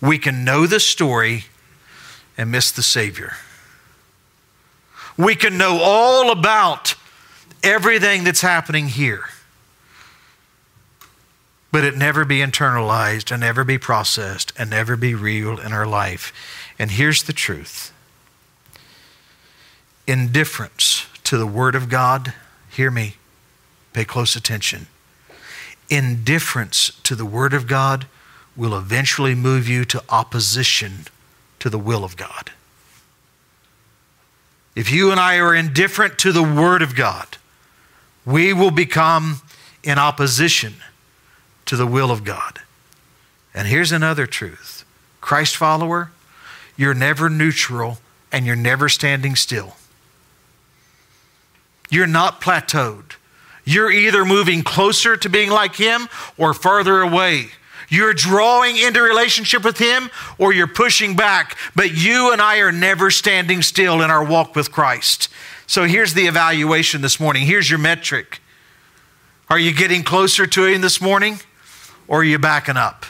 [0.02, 1.46] We can know the story
[2.38, 3.34] and miss the Savior.
[5.18, 6.96] We can know all about
[7.64, 9.26] everything that's happening here,
[11.72, 15.88] but it never be internalized and never be processed and never be real in our
[15.88, 16.34] life.
[16.78, 17.92] And here's the truth
[20.08, 22.34] indifference to the Word of God,
[22.70, 23.16] hear me,
[23.94, 24.88] pay close attention.
[25.90, 28.08] Indifference to the Word of God
[28.56, 31.06] will eventually move you to opposition
[31.60, 32.52] to the will of God.
[34.76, 37.38] If you and I are indifferent to the Word of God,
[38.26, 39.42] we will become
[39.84, 40.76] in opposition
[41.66, 42.62] to the will of God.
[43.54, 44.84] And here's another truth
[45.22, 46.12] Christ follower,
[46.76, 48.00] you're never neutral
[48.32, 49.78] and you're never standing still.
[51.90, 53.14] You're not plateaued.
[53.64, 56.08] You're either moving closer to being like Him
[56.38, 57.52] or further away.
[57.90, 61.58] You're drawing into relationship with Him or you're pushing back.
[61.76, 65.30] But you and I are never standing still in our walk with Christ.
[65.68, 67.46] So here's the evaluation this morning.
[67.46, 68.42] Here's your metric.
[69.50, 71.40] Are you getting closer to Him this morning
[72.08, 73.06] or are you backing up?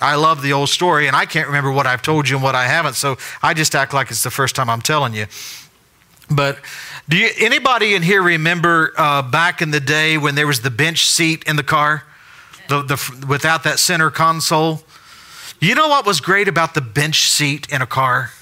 [0.00, 2.56] I love the old story, and I can't remember what I've told you and what
[2.56, 5.26] I haven't, so I just act like it's the first time I'm telling you.
[6.28, 6.58] But
[7.08, 10.70] do you, anybody in here remember uh, back in the day when there was the
[10.70, 12.02] bench seat in the car?
[12.68, 14.82] The, the, without that center console.
[15.60, 18.32] You know what was great about the bench seat in a car?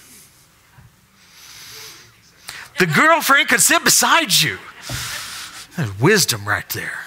[2.78, 4.59] The girlfriend could sit beside you.
[5.76, 6.98] There's wisdom right there.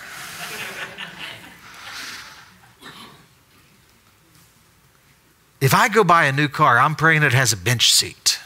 [5.59, 8.37] If I go buy a new car, I'm praying it has a bench seat.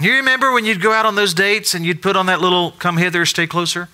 [0.00, 2.72] You remember when you'd go out on those dates and you'd put on that little
[2.72, 3.88] come hither, stay closer?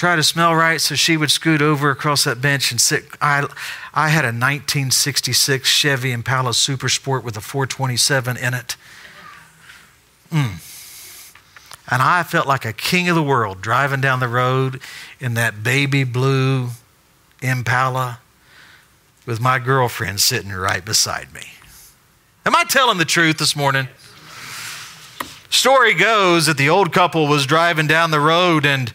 [0.00, 3.04] Try to smell right so she would scoot over across that bench and sit.
[3.20, 3.46] I,
[3.92, 8.76] I had a 1966 Chevy Impala Super Sport with a 427 in it.
[10.32, 10.54] Mm.
[11.90, 14.80] And I felt like a king of the world driving down the road
[15.20, 16.70] in that baby blue
[17.42, 18.20] Impala
[19.26, 21.42] with my girlfriend sitting right beside me.
[22.46, 23.86] Am I telling the truth this morning?
[25.50, 28.94] Story goes that the old couple was driving down the road and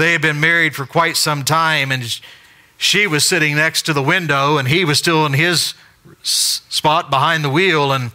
[0.00, 2.20] they had been married for quite some time, and
[2.78, 5.74] she was sitting next to the window, and he was still in his
[6.22, 7.92] spot behind the wheel.
[7.92, 8.10] And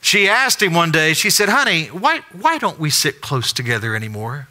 [0.00, 3.96] she asked him one day, she said, Honey, why, why don't we sit close together
[3.96, 4.46] anymore?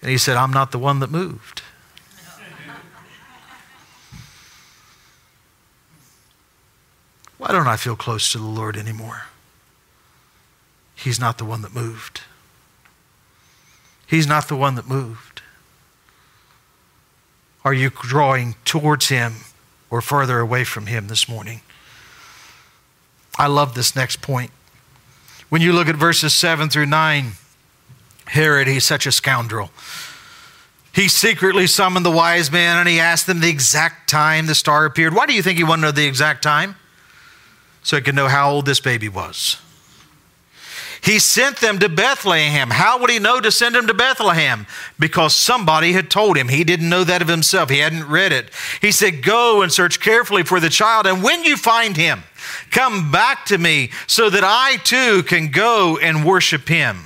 [0.00, 1.62] And he said, I'm not the one that moved.
[7.38, 9.26] Why don't I feel close to the Lord anymore?
[10.96, 12.22] He's not the one that moved.
[14.12, 15.31] He's not the one that moved.
[17.64, 19.34] Are you drawing towards Him
[19.90, 21.60] or further away from Him this morning?
[23.38, 24.50] I love this next point.
[25.48, 27.32] When you look at verses 7 through 9,
[28.26, 29.70] Herod, he's such a scoundrel.
[30.94, 34.84] He secretly summoned the wise men and he asked them the exact time the star
[34.84, 35.14] appeared.
[35.14, 36.76] Why do you think he wanted to know the exact time?
[37.82, 39.61] So he could know how old this baby was.
[41.02, 42.70] He sent them to Bethlehem.
[42.70, 44.66] How would he know to send them to Bethlehem?
[45.00, 46.48] Because somebody had told him.
[46.48, 48.50] He didn't know that of himself, he hadn't read it.
[48.80, 52.22] He said, Go and search carefully for the child, and when you find him,
[52.70, 57.00] come back to me so that I too can go and worship him.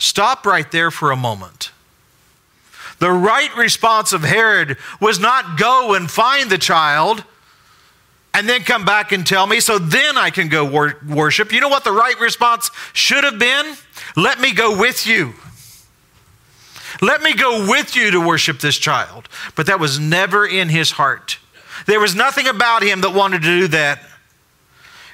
[0.00, 1.70] Stop right there for a moment.
[2.98, 7.22] The right response of Herod was not go and find the child
[8.34, 11.52] and then come back and tell me so then I can go wor- worship.
[11.52, 13.74] You know what the right response should have been?
[14.16, 15.34] Let me go with you.
[17.00, 19.28] Let me go with you to worship this child.
[19.54, 21.38] But that was never in his heart.
[21.86, 24.00] There was nothing about him that wanted to do that.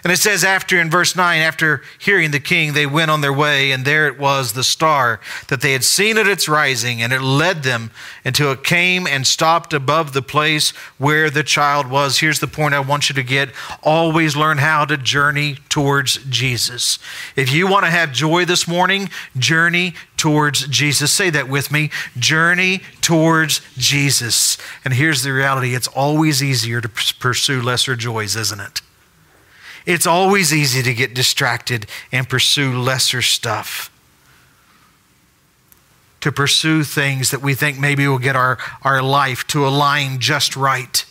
[0.05, 3.33] And it says, after in verse 9, after hearing the king, they went on their
[3.33, 7.11] way, and there it was, the star that they had seen at its rising, and
[7.11, 7.91] it led them
[8.23, 12.19] until it came and stopped above the place where the child was.
[12.19, 13.49] Here's the point I want you to get
[13.83, 16.99] always learn how to journey towards Jesus.
[17.35, 21.13] If you want to have joy this morning, journey towards Jesus.
[21.13, 24.59] Say that with me journey towards Jesus.
[24.85, 28.83] And here's the reality it's always easier to pursue lesser joys, isn't it?
[29.87, 33.91] It's always easy to get distracted and pursue lesser stuff.
[36.21, 40.57] To pursue things that we think maybe will get our, our life to align just
[40.57, 41.05] right.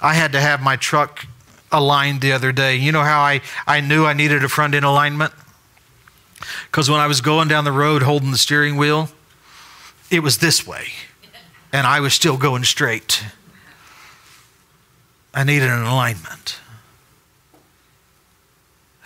[0.00, 1.26] I had to have my truck
[1.72, 2.76] aligned the other day.
[2.76, 5.32] You know how I, I knew I needed a front end alignment?
[6.70, 9.10] Because when I was going down the road holding the steering wheel,
[10.10, 10.86] it was this way,
[11.72, 13.24] and I was still going straight.
[15.34, 16.60] I needed an alignment.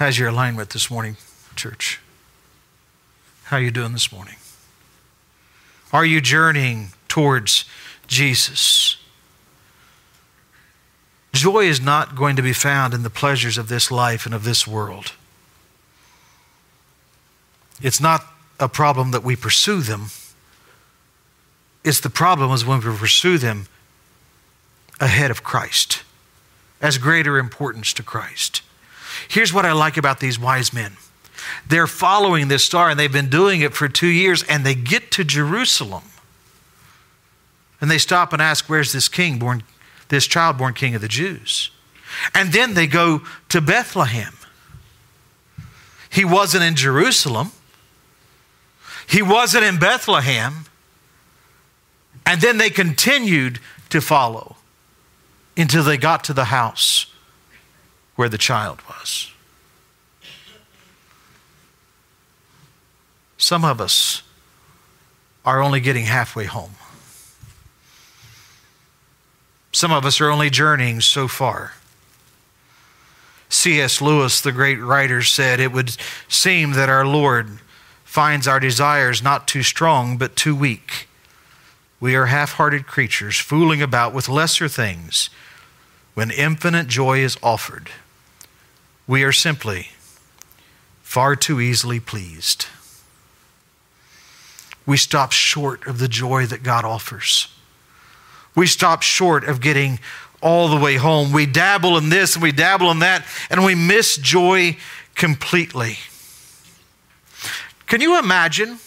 [0.02, 1.16] How's your alignment this morning,
[1.54, 2.00] church?
[3.44, 4.34] How are you doing this morning?
[5.92, 7.66] Are you journeying towards
[8.08, 8.96] Jesus?
[11.32, 14.42] Joy is not going to be found in the pleasures of this life and of
[14.42, 15.12] this world.
[17.80, 18.24] It's not
[18.58, 20.06] a problem that we pursue them.
[21.84, 23.66] It's the problem is when we pursue them
[24.98, 26.02] ahead of Christ,
[26.80, 28.62] as greater importance to Christ.
[29.32, 30.98] Here's what I like about these wise men
[31.66, 35.10] they're following this star, and they've been doing it for two years, and they get
[35.12, 36.02] to Jerusalem.
[37.80, 39.62] And they stop and ask, Where's this king born,
[40.08, 41.70] this child born king of the Jews?
[42.34, 44.34] And then they go to Bethlehem.
[46.10, 47.52] He wasn't in Jerusalem.
[49.08, 50.66] He wasn't in Bethlehem.
[52.26, 54.56] And then they continued to follow
[55.56, 57.06] until they got to the house
[58.22, 59.32] where the child was.
[63.36, 64.22] Some of us
[65.44, 66.76] are only getting halfway home.
[69.72, 71.72] Some of us are only journeying so far.
[73.48, 74.00] C.S.
[74.00, 75.96] Lewis, the great writer, said, It would
[76.28, 77.58] seem that our Lord
[78.04, 81.08] finds our desires not too strong, but too weak.
[81.98, 85.28] We are half hearted creatures, fooling about with lesser things
[86.14, 87.90] when infinite joy is offered.
[89.06, 89.88] We are simply
[91.02, 92.66] far too easily pleased.
[94.86, 97.48] We stop short of the joy that God offers.
[98.54, 99.98] We stop short of getting
[100.40, 101.32] all the way home.
[101.32, 104.76] We dabble in this and we dabble in that, and we miss joy
[105.14, 105.98] completely.
[107.86, 108.78] Can you imagine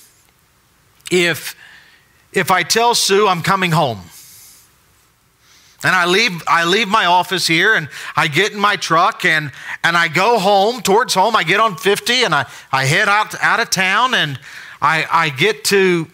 [1.12, 1.56] if,
[2.34, 4.02] if I tell Sue I'm coming home?
[5.86, 9.52] And I leave, I leave my office here and I get in my truck and,
[9.84, 11.36] and I go home, towards home.
[11.36, 14.40] I get on 50 and I, I head out, out of town and
[14.82, 16.08] I, I get to,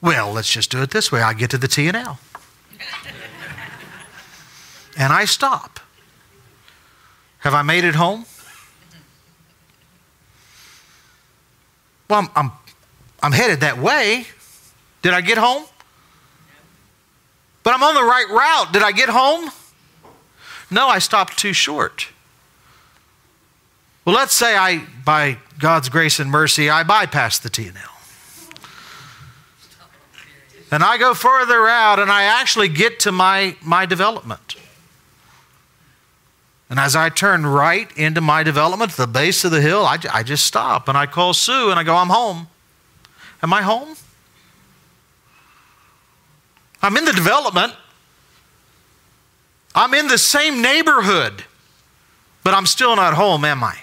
[0.00, 1.20] well, let's just do it this way.
[1.20, 1.92] I get to the T&L.
[4.96, 5.78] and I stop.
[7.40, 8.24] Have I made it home?
[12.08, 12.52] Well, I'm, I'm,
[13.22, 14.24] I'm headed that way.
[15.02, 15.66] Did I get home?
[17.66, 18.72] But I'm on the right route.
[18.72, 19.50] Did I get home?
[20.70, 22.06] No, I stopped too short.
[24.04, 27.72] Well, let's say I, by God's grace and mercy, I bypass the T&L.
[30.70, 34.54] And I go further out and I actually get to my, my development.
[36.70, 40.22] And as I turn right into my development, the base of the hill, I, I
[40.22, 42.46] just stop and I call Sue and I go, I'm home.
[43.42, 43.96] Am I home?
[46.86, 47.74] I'm in the development.
[49.74, 51.42] I'm in the same neighborhood,
[52.44, 53.76] but I'm still not home, am I?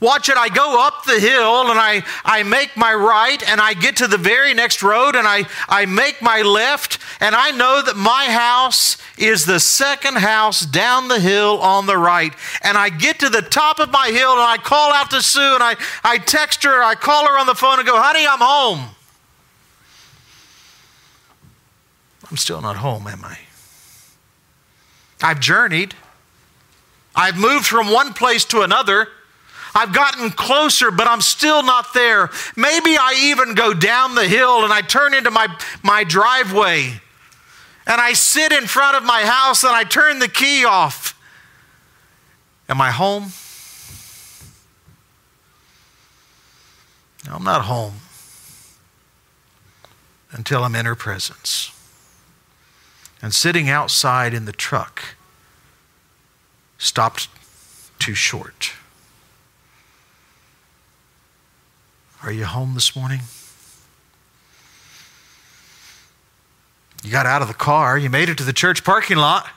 [0.00, 0.38] Watch it.
[0.38, 4.06] I go up the hill and I, I make my right and I get to
[4.06, 8.24] the very next road and I, I make my left and I know that my
[8.30, 12.32] house is the second house down the hill on the right.
[12.62, 15.54] And I get to the top of my hill and I call out to Sue
[15.54, 18.40] and I, I text her, I call her on the phone and go, honey, I'm
[18.40, 18.96] home.
[22.30, 23.38] I'm still not home, am I?
[25.22, 25.94] I've journeyed.
[27.14, 29.08] I've moved from one place to another.
[29.74, 32.30] I've gotten closer, but I'm still not there.
[32.56, 35.48] Maybe I even go down the hill and I turn into my,
[35.82, 37.00] my driveway
[37.86, 41.12] and I sit in front of my house and I turn the key off.
[42.68, 43.32] Am I home?
[47.26, 47.94] No, I'm not home
[50.32, 51.75] until I'm in her presence.
[53.22, 55.16] And sitting outside in the truck
[56.78, 57.28] stopped
[57.98, 58.72] too short.
[62.22, 63.20] Are you home this morning?
[67.02, 69.48] You got out of the car, you made it to the church parking lot.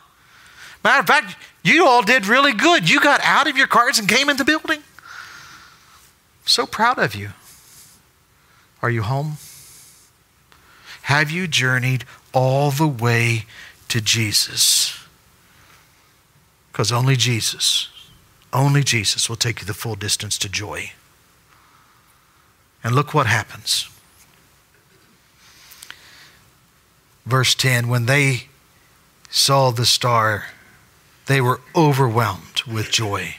[0.83, 2.89] Matter of fact, you all did really good.
[2.89, 4.81] You got out of your cars and came in the building.
[6.45, 7.29] So proud of you.
[8.81, 9.37] Are you home?
[11.03, 13.45] Have you journeyed all the way
[13.89, 14.99] to Jesus?
[16.71, 17.89] Because only Jesus,
[18.53, 20.91] only Jesus will take you the full distance to joy.
[22.83, 23.89] And look what happens.
[27.25, 28.47] Verse 10 When they
[29.29, 30.45] saw the star,
[31.27, 33.35] they were overwhelmed with joy.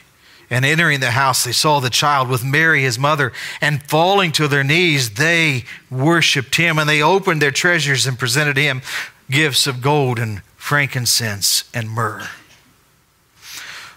[0.51, 3.31] And entering the house, they saw the child with Mary, his mother,
[3.61, 6.77] and falling to their knees, they worshiped him.
[6.77, 8.81] And they opened their treasures and presented him
[9.29, 12.27] gifts of gold and frankincense and myrrh.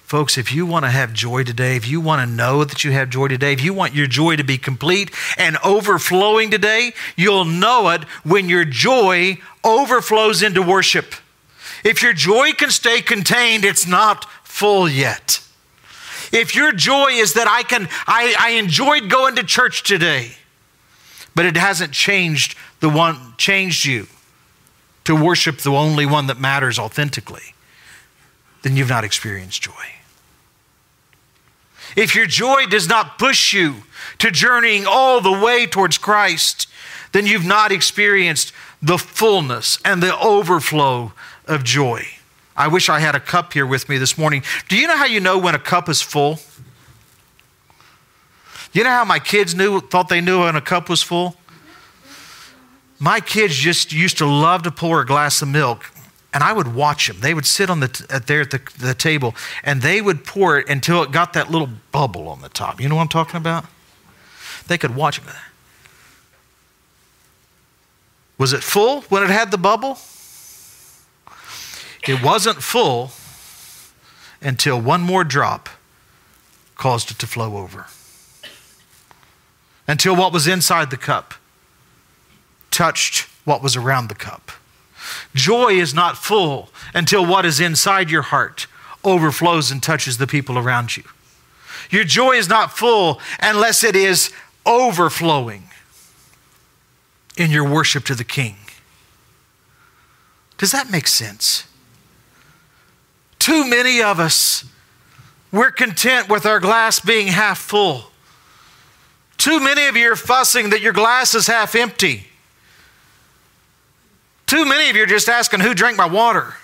[0.04, 2.92] Folks, if you want to have joy today, if you want to know that you
[2.92, 7.44] have joy today, if you want your joy to be complete and overflowing today, you'll
[7.44, 11.14] know it when your joy overflows into worship.
[11.82, 15.43] If your joy can stay contained, it's not full yet.
[16.34, 20.32] If your joy is that I can, I, I enjoyed going to church today,
[21.34, 24.08] but it hasn't changed the one, changed you
[25.04, 27.54] to worship the only one that matters authentically,
[28.62, 29.72] then you've not experienced joy.
[31.94, 33.84] If your joy does not push you
[34.18, 36.66] to journeying all the way towards Christ,
[37.12, 41.12] then you've not experienced the fullness and the overflow
[41.46, 42.06] of joy.
[42.56, 44.42] I wish I had a cup here with me this morning.
[44.68, 46.38] Do you know how you know when a cup is full?
[48.72, 51.36] You know how my kids knew thought they knew when a cup was full?
[52.98, 55.90] My kids just used to love to pour a glass of milk,
[56.32, 57.20] and I would watch them.
[57.20, 60.58] They would sit on the at there at the, the table, and they would pour
[60.58, 62.80] it until it got that little bubble on the top.
[62.80, 63.64] You know what I'm talking about?
[64.66, 65.24] They could watch it.
[68.38, 69.98] Was it full when it had the bubble?
[72.06, 73.12] It wasn't full
[74.40, 75.68] until one more drop
[76.76, 77.86] caused it to flow over.
[79.86, 81.34] Until what was inside the cup
[82.70, 84.50] touched what was around the cup.
[85.34, 88.66] Joy is not full until what is inside your heart
[89.04, 91.04] overflows and touches the people around you.
[91.90, 94.32] Your joy is not full unless it is
[94.66, 95.68] overflowing
[97.36, 98.56] in your worship to the King.
[100.56, 101.64] Does that make sense?
[103.38, 104.64] Too many of us,
[105.52, 108.10] we're content with our glass being half full.
[109.36, 112.26] Too many of you are fussing that your glass is half empty.
[114.46, 116.54] Too many of you are just asking who drank my water.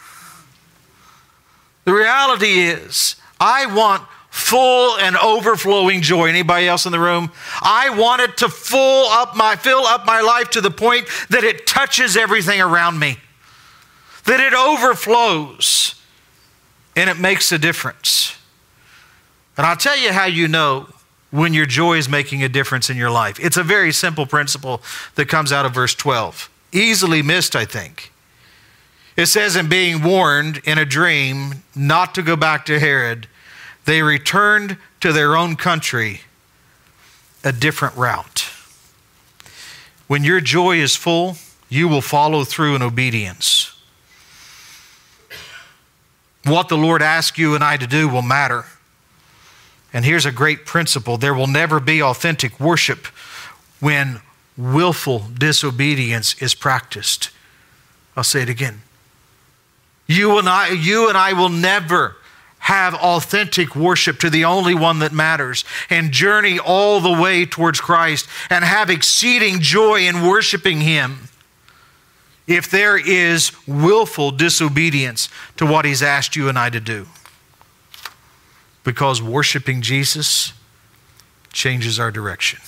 [1.85, 6.29] The reality is, I want full and overflowing joy.
[6.29, 7.33] Anybody else in the room?
[7.61, 11.45] I want it to full up my fill up my life to the point that
[11.45, 13.19] it touches everything around me.
[14.25, 16.00] That it overflows
[17.01, 18.37] and it makes a difference.
[19.57, 20.87] And I'll tell you how you know
[21.31, 23.41] when your joy is making a difference in your life.
[23.41, 24.83] It's a very simple principle
[25.15, 26.51] that comes out of verse 12.
[26.73, 28.13] Easily missed, I think.
[29.17, 33.29] It says, in being warned in a dream not to go back to Herod,
[33.87, 36.21] they returned to their own country
[37.43, 38.51] a different route.
[40.07, 41.37] When your joy is full,
[41.69, 43.60] you will follow through in obedience.
[46.51, 48.65] What the Lord asks you and I to do will matter.
[49.93, 53.07] And here's a great principle there will never be authentic worship
[53.79, 54.21] when
[54.57, 57.31] willful disobedience is practiced.
[58.17, 58.83] I'll say it again.
[60.09, 62.17] You and I, you and I will never
[62.59, 67.81] have authentic worship to the only one that matters and journey all the way towards
[67.81, 71.30] Christ and have exceeding joy in worshiping Him
[72.51, 77.07] if there is willful disobedience to what He's asked you and I to do.
[78.83, 80.53] Because worshiping Jesus
[81.53, 82.59] changes our direction.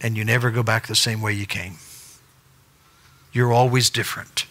[0.00, 1.74] And you never go back the same way you came.
[3.30, 4.46] You're always different.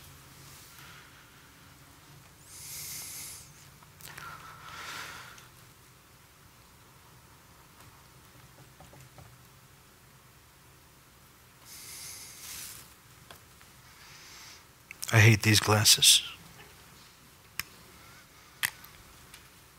[15.14, 16.24] I hate these glasses.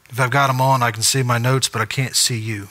[0.09, 2.68] If I've got them on, I can see my notes, but I can't see you.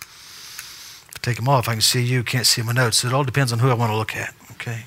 [0.00, 3.04] If I take them off, I can see you, can't see my notes.
[3.04, 4.84] It all depends on who I want to look at, okay?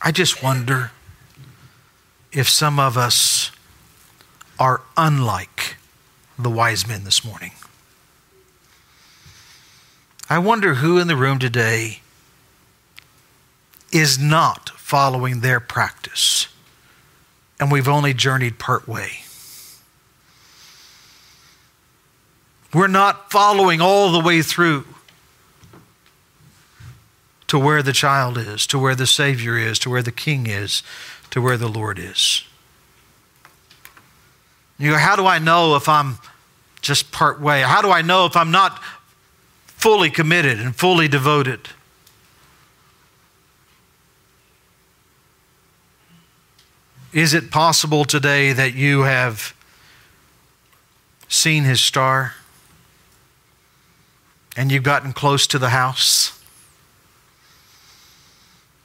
[0.00, 0.92] I just wonder
[2.32, 3.50] if some of us
[4.58, 5.76] are unlike
[6.38, 7.52] the wise men this morning.
[10.28, 12.00] I wonder who in the room today
[13.92, 16.48] is not following their practice,
[17.60, 19.20] and we've only journeyed part way.
[22.72, 24.84] We're not following all the way through
[27.46, 30.82] to where the child is, to where the Savior is, to where the King is,
[31.30, 32.42] to where the Lord is.
[34.76, 36.18] You go, how do I know if I'm
[36.82, 37.60] just part way?
[37.60, 38.82] How do I know if I'm not
[39.84, 41.60] fully committed and fully devoted?
[47.12, 49.54] Is it possible today that you have
[51.28, 52.32] seen his star
[54.56, 56.42] and you've gotten close to the house,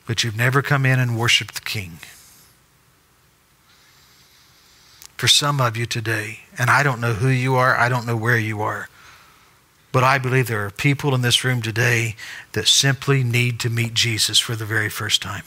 [0.05, 1.99] but you've never come in and worshiped the King?
[5.15, 8.17] For some of you today, and I don't know who you are, I don't know
[8.17, 8.89] where you are,
[9.91, 12.15] but I believe there are people in this room today
[12.51, 15.43] that simply need to meet Jesus for the very first time.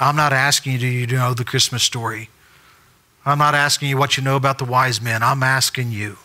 [0.00, 2.28] I'm not asking you, do you know the Christmas story?
[3.24, 5.22] I'm not asking you what you know about the wise men.
[5.22, 6.18] I'm asking you,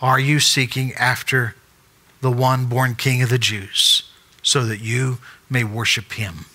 [0.00, 1.54] are you seeking after
[2.20, 4.10] the one born King of the Jews
[4.42, 5.18] so that you
[5.50, 6.46] may worship him?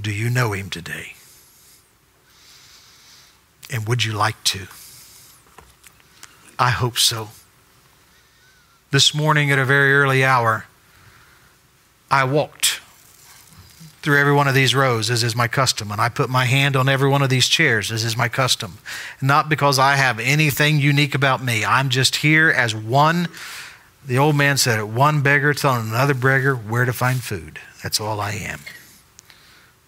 [0.00, 1.15] Do you know him today?
[3.72, 4.66] And would you like to?
[6.58, 7.30] I hope so
[8.90, 10.64] this morning at a very early hour,
[12.10, 12.80] I walked
[14.00, 16.76] through every one of these rows, as is my custom, and I put my hand
[16.76, 18.78] on every one of these chairs, as is my custom.
[19.20, 21.64] Not because I have anything unique about me.
[21.64, 23.28] I'm just here as one,
[24.06, 27.58] the old man said it, one beggar telling another beggar where to find food.
[27.82, 28.60] That's all I am.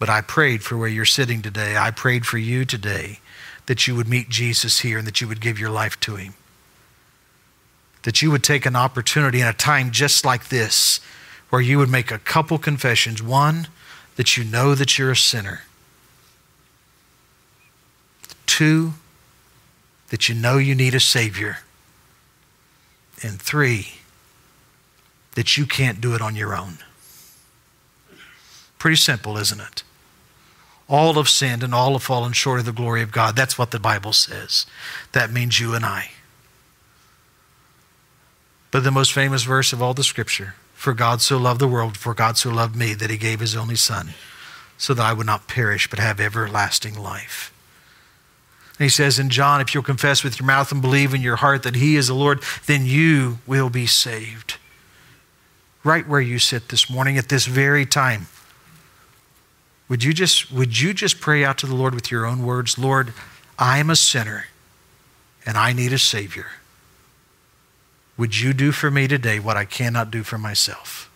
[0.00, 1.76] But I prayed for where you're sitting today.
[1.76, 3.20] I prayed for you today
[3.68, 6.34] that you would meet Jesus here and that you would give your life to him
[8.02, 11.00] that you would take an opportunity in a time just like this
[11.50, 13.22] where you would make a couple confessions.
[13.22, 13.68] One,
[14.16, 15.62] that you know that you're a sinner.
[18.46, 18.94] Two,
[20.08, 21.58] that you know you need a Savior.
[23.22, 23.98] And three,
[25.34, 26.78] that you can't do it on your own.
[28.78, 29.82] Pretty simple, isn't it?
[30.88, 33.36] All have sinned and all have fallen short of the glory of God.
[33.36, 34.64] That's what the Bible says.
[35.12, 36.10] That means you and I.
[38.70, 41.96] But the most famous verse of all the scripture For God so loved the world,
[41.96, 44.14] for God so loved me, that he gave his only Son,
[44.76, 47.52] so that I would not perish, but have everlasting life.
[48.78, 51.36] And he says in John, If you'll confess with your mouth and believe in your
[51.36, 54.56] heart that he is the Lord, then you will be saved.
[55.82, 58.28] Right where you sit this morning at this very time.
[59.88, 62.78] Would you just, would you just pray out to the Lord with your own words?
[62.78, 63.14] Lord,
[63.58, 64.46] I am a sinner
[65.46, 66.46] and I need a Savior.
[68.16, 71.10] Would you do for me today what I cannot do for myself?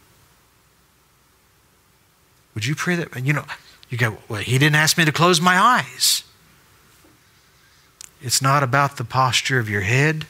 [2.54, 3.24] Would you pray that?
[3.24, 3.44] You know,
[3.90, 6.22] you go, well, he didn't ask me to close my eyes.
[8.22, 10.26] It's not about the posture of your head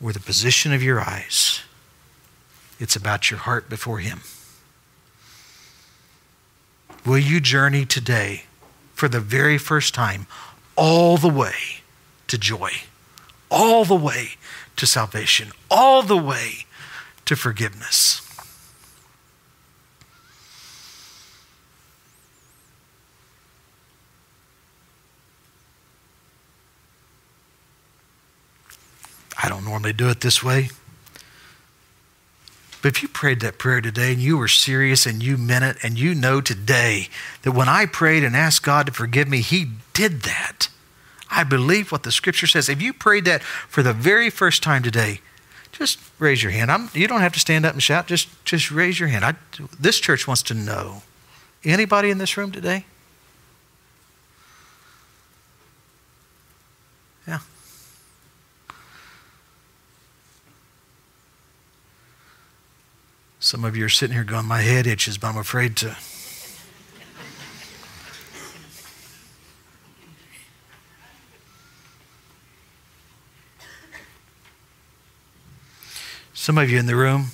[0.00, 1.62] or the position of your eyes,
[2.78, 4.20] it's about your heart before him.
[7.08, 8.42] Will you journey today
[8.92, 10.26] for the very first time
[10.76, 11.80] all the way
[12.26, 12.70] to joy?
[13.50, 14.32] All the way
[14.76, 16.66] to salvation, all the way
[17.24, 18.20] to forgiveness.
[29.42, 30.68] I don't normally do it this way.
[32.88, 35.76] But if you prayed that prayer today and you were serious and you meant it,
[35.82, 37.08] and you know today
[37.42, 40.70] that when I prayed and asked God to forgive me, He did that.
[41.30, 42.70] I believe what the scripture says.
[42.70, 45.20] If you prayed that for the very first time today,
[45.70, 46.70] just raise your hand.
[46.70, 48.06] I'm, you don't have to stand up and shout.
[48.06, 49.22] Just, just raise your hand.
[49.22, 49.34] I,
[49.78, 51.02] this church wants to know.
[51.64, 52.86] Anybody in this room today?
[57.26, 57.40] Yeah.
[63.40, 65.96] Some of you are sitting here going, My head itches, but I'm afraid to.
[76.34, 77.26] Some of you in the room,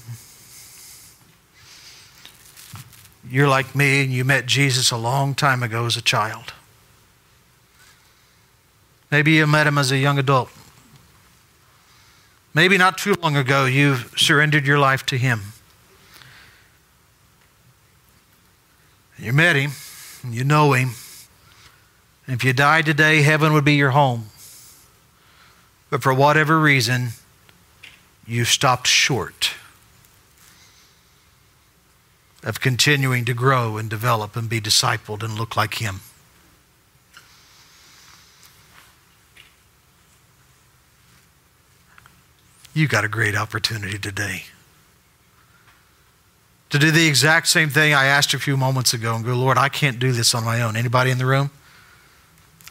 [3.31, 6.53] you're like me and you met Jesus a long time ago as a child.
[9.11, 10.51] Maybe you met him as a young adult.
[12.53, 15.54] Maybe not too long ago you surrendered your life to him.
[19.19, 19.71] You met him,
[20.29, 20.91] you know him.
[22.27, 24.27] And if you died today, heaven would be your home.
[25.91, 27.11] But for whatever reason,
[28.27, 29.53] you stopped short
[32.43, 36.01] of continuing to grow and develop and be discipled and look like him.
[42.75, 44.45] You got a great opportunity today
[46.75, 49.57] to do the exact same thing I asked a few moments ago and go, Lord,
[49.57, 50.75] I can't do this on my own.
[50.75, 51.53] Anybody in the room?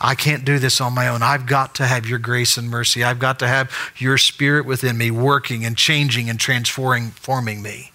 [0.02, 1.24] I can't do this on my own.
[1.24, 3.02] I've got to have your grace and mercy.
[3.02, 7.94] I've got to have your spirit within me working and changing and transforming me.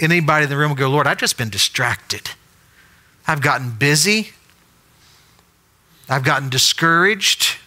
[0.00, 2.30] Anybody in the room will go, Lord, I've just been distracted.
[3.28, 4.30] I've gotten busy.
[6.08, 7.58] I've gotten discouraged.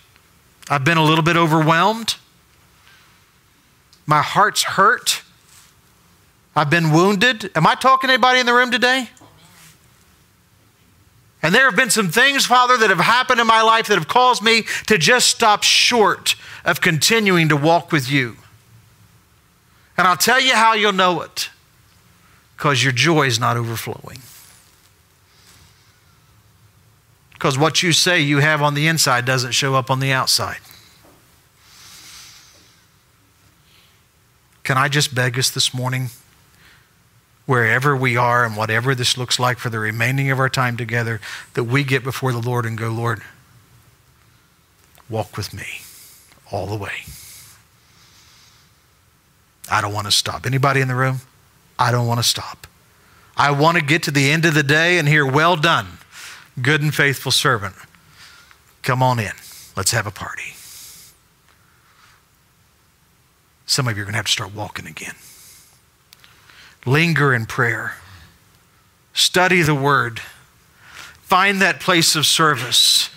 [0.70, 2.18] I've been a little bit overwhelmed.
[4.06, 5.21] My heart's hurt.
[6.56, 7.52] I've been wounded.
[7.56, 9.10] Am I talking to anybody in the room today?
[11.44, 14.08] And there have been some things, Father, that have happened in my life that have
[14.08, 18.38] caused me to just stop short of continuing to walk with you.
[19.98, 21.50] And I'll tell you how you'll know it
[22.56, 24.22] because your joy is not overflowing.
[27.34, 30.60] Because what you say you have on the inside doesn't show up on the outside.
[34.64, 36.10] Can I just beg us this morning?
[37.52, 41.20] Wherever we are and whatever this looks like for the remaining of our time together,
[41.54, 43.22] that we get before the Lord and go, Lord,
[45.10, 45.82] walk with me
[46.50, 47.04] all the way.
[49.70, 50.46] I don't want to stop.
[50.46, 51.18] Anybody in the room?
[51.78, 52.68] I don't want to stop.
[53.36, 55.98] I want to get to the end of the day and hear, well done,
[56.62, 57.76] good and faithful servant.
[58.82, 59.34] Come on in.
[59.76, 60.54] Let's have a party.
[63.66, 65.16] Some of you are going to have to start walking again.
[66.86, 67.96] Linger in prayer.
[69.14, 70.20] Study the word.
[71.22, 73.10] Find that place of service.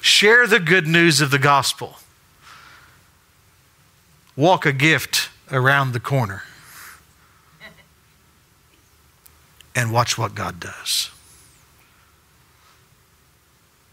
[0.00, 1.96] Share the good news of the gospel.
[4.36, 6.42] Walk a gift around the corner.
[9.74, 11.10] And watch what God does.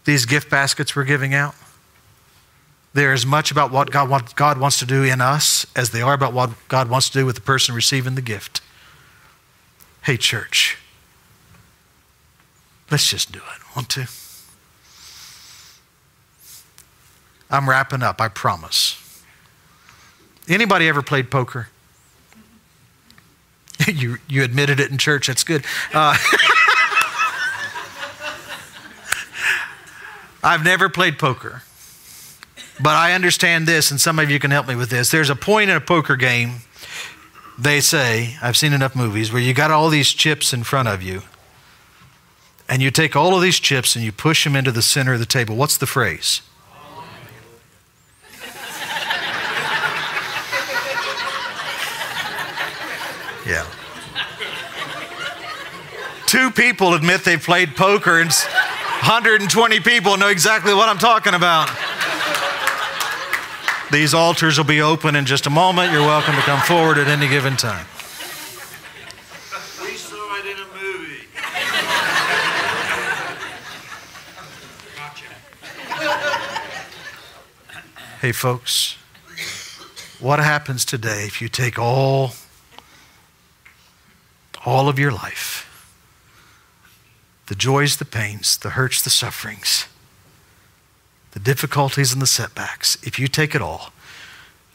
[0.04, 1.54] These gift baskets we're giving out,
[2.92, 6.02] they're as much about what God, what God wants to do in us as they
[6.02, 8.60] are about what God wants to do with the person receiving the gift.
[10.10, 10.76] Hey, church,
[12.90, 13.76] let's just do it.
[13.76, 14.08] Want to?
[17.48, 19.22] I'm wrapping up, I promise.
[20.48, 21.68] Anybody ever played poker?
[23.86, 25.64] you, you admitted it in church, that's good.
[25.94, 26.16] Uh,
[30.42, 31.62] I've never played poker,
[32.80, 35.12] but I understand this, and some of you can help me with this.
[35.12, 36.62] There's a point in a poker game
[37.62, 41.02] they say, I've seen enough movies where you got all these chips in front of
[41.02, 41.22] you,
[42.68, 45.18] and you take all of these chips and you push them into the center of
[45.18, 45.56] the table.
[45.56, 46.42] What's the phrase?
[53.46, 53.66] Yeah.
[56.26, 61.68] Two people admit they've played poker, and 120 people know exactly what I'm talking about.
[63.90, 65.90] These altars will be open in just a moment.
[65.90, 67.86] You're welcome to come forward at any given time.
[69.82, 71.26] We saw it in a movie.
[74.96, 75.24] Gotcha.
[78.20, 78.96] Hey, folks,
[80.20, 82.34] what happens today if you take all,
[84.64, 85.66] all of your life,
[87.48, 89.86] the joys, the pains, the hurts, the sufferings,
[91.32, 93.92] the difficulties and the setbacks, if you take it all,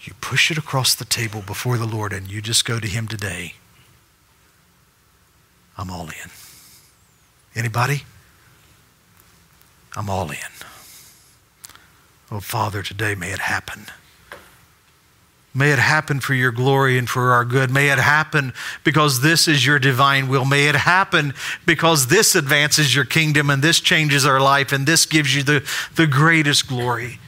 [0.01, 3.08] you push it across the table before the Lord and you just go to Him
[3.08, 3.56] today.
[5.78, 6.30] I'm all in.
[7.56, 8.03] Anybody?
[9.95, 10.38] I'm all in.
[12.32, 13.86] Oh, Father, today may it happen.
[15.58, 17.72] May it happen for your glory and for our good.
[17.72, 18.53] May it happen
[18.84, 20.43] because this is your divine will.
[20.43, 21.34] May it happen
[21.66, 25.66] because this advances your kingdom and this changes our life and this gives you the,
[25.95, 27.20] the greatest glory.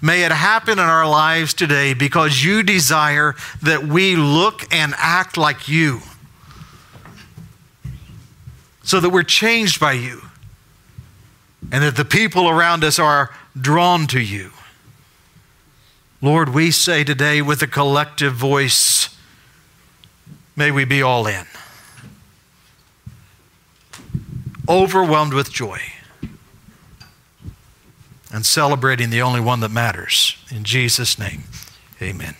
[0.00, 5.36] May it happen in our lives today because you desire that we look and act
[5.36, 6.00] like you
[8.82, 10.22] so that we're changed by you
[11.70, 13.30] and that the people around us are
[13.60, 14.52] drawn to you.
[16.24, 19.14] Lord, we say today with a collective voice,
[20.56, 21.44] may we be all in.
[24.66, 25.80] Overwhelmed with joy
[28.32, 30.38] and celebrating the only one that matters.
[30.50, 31.44] In Jesus' name,
[32.00, 32.36] amen.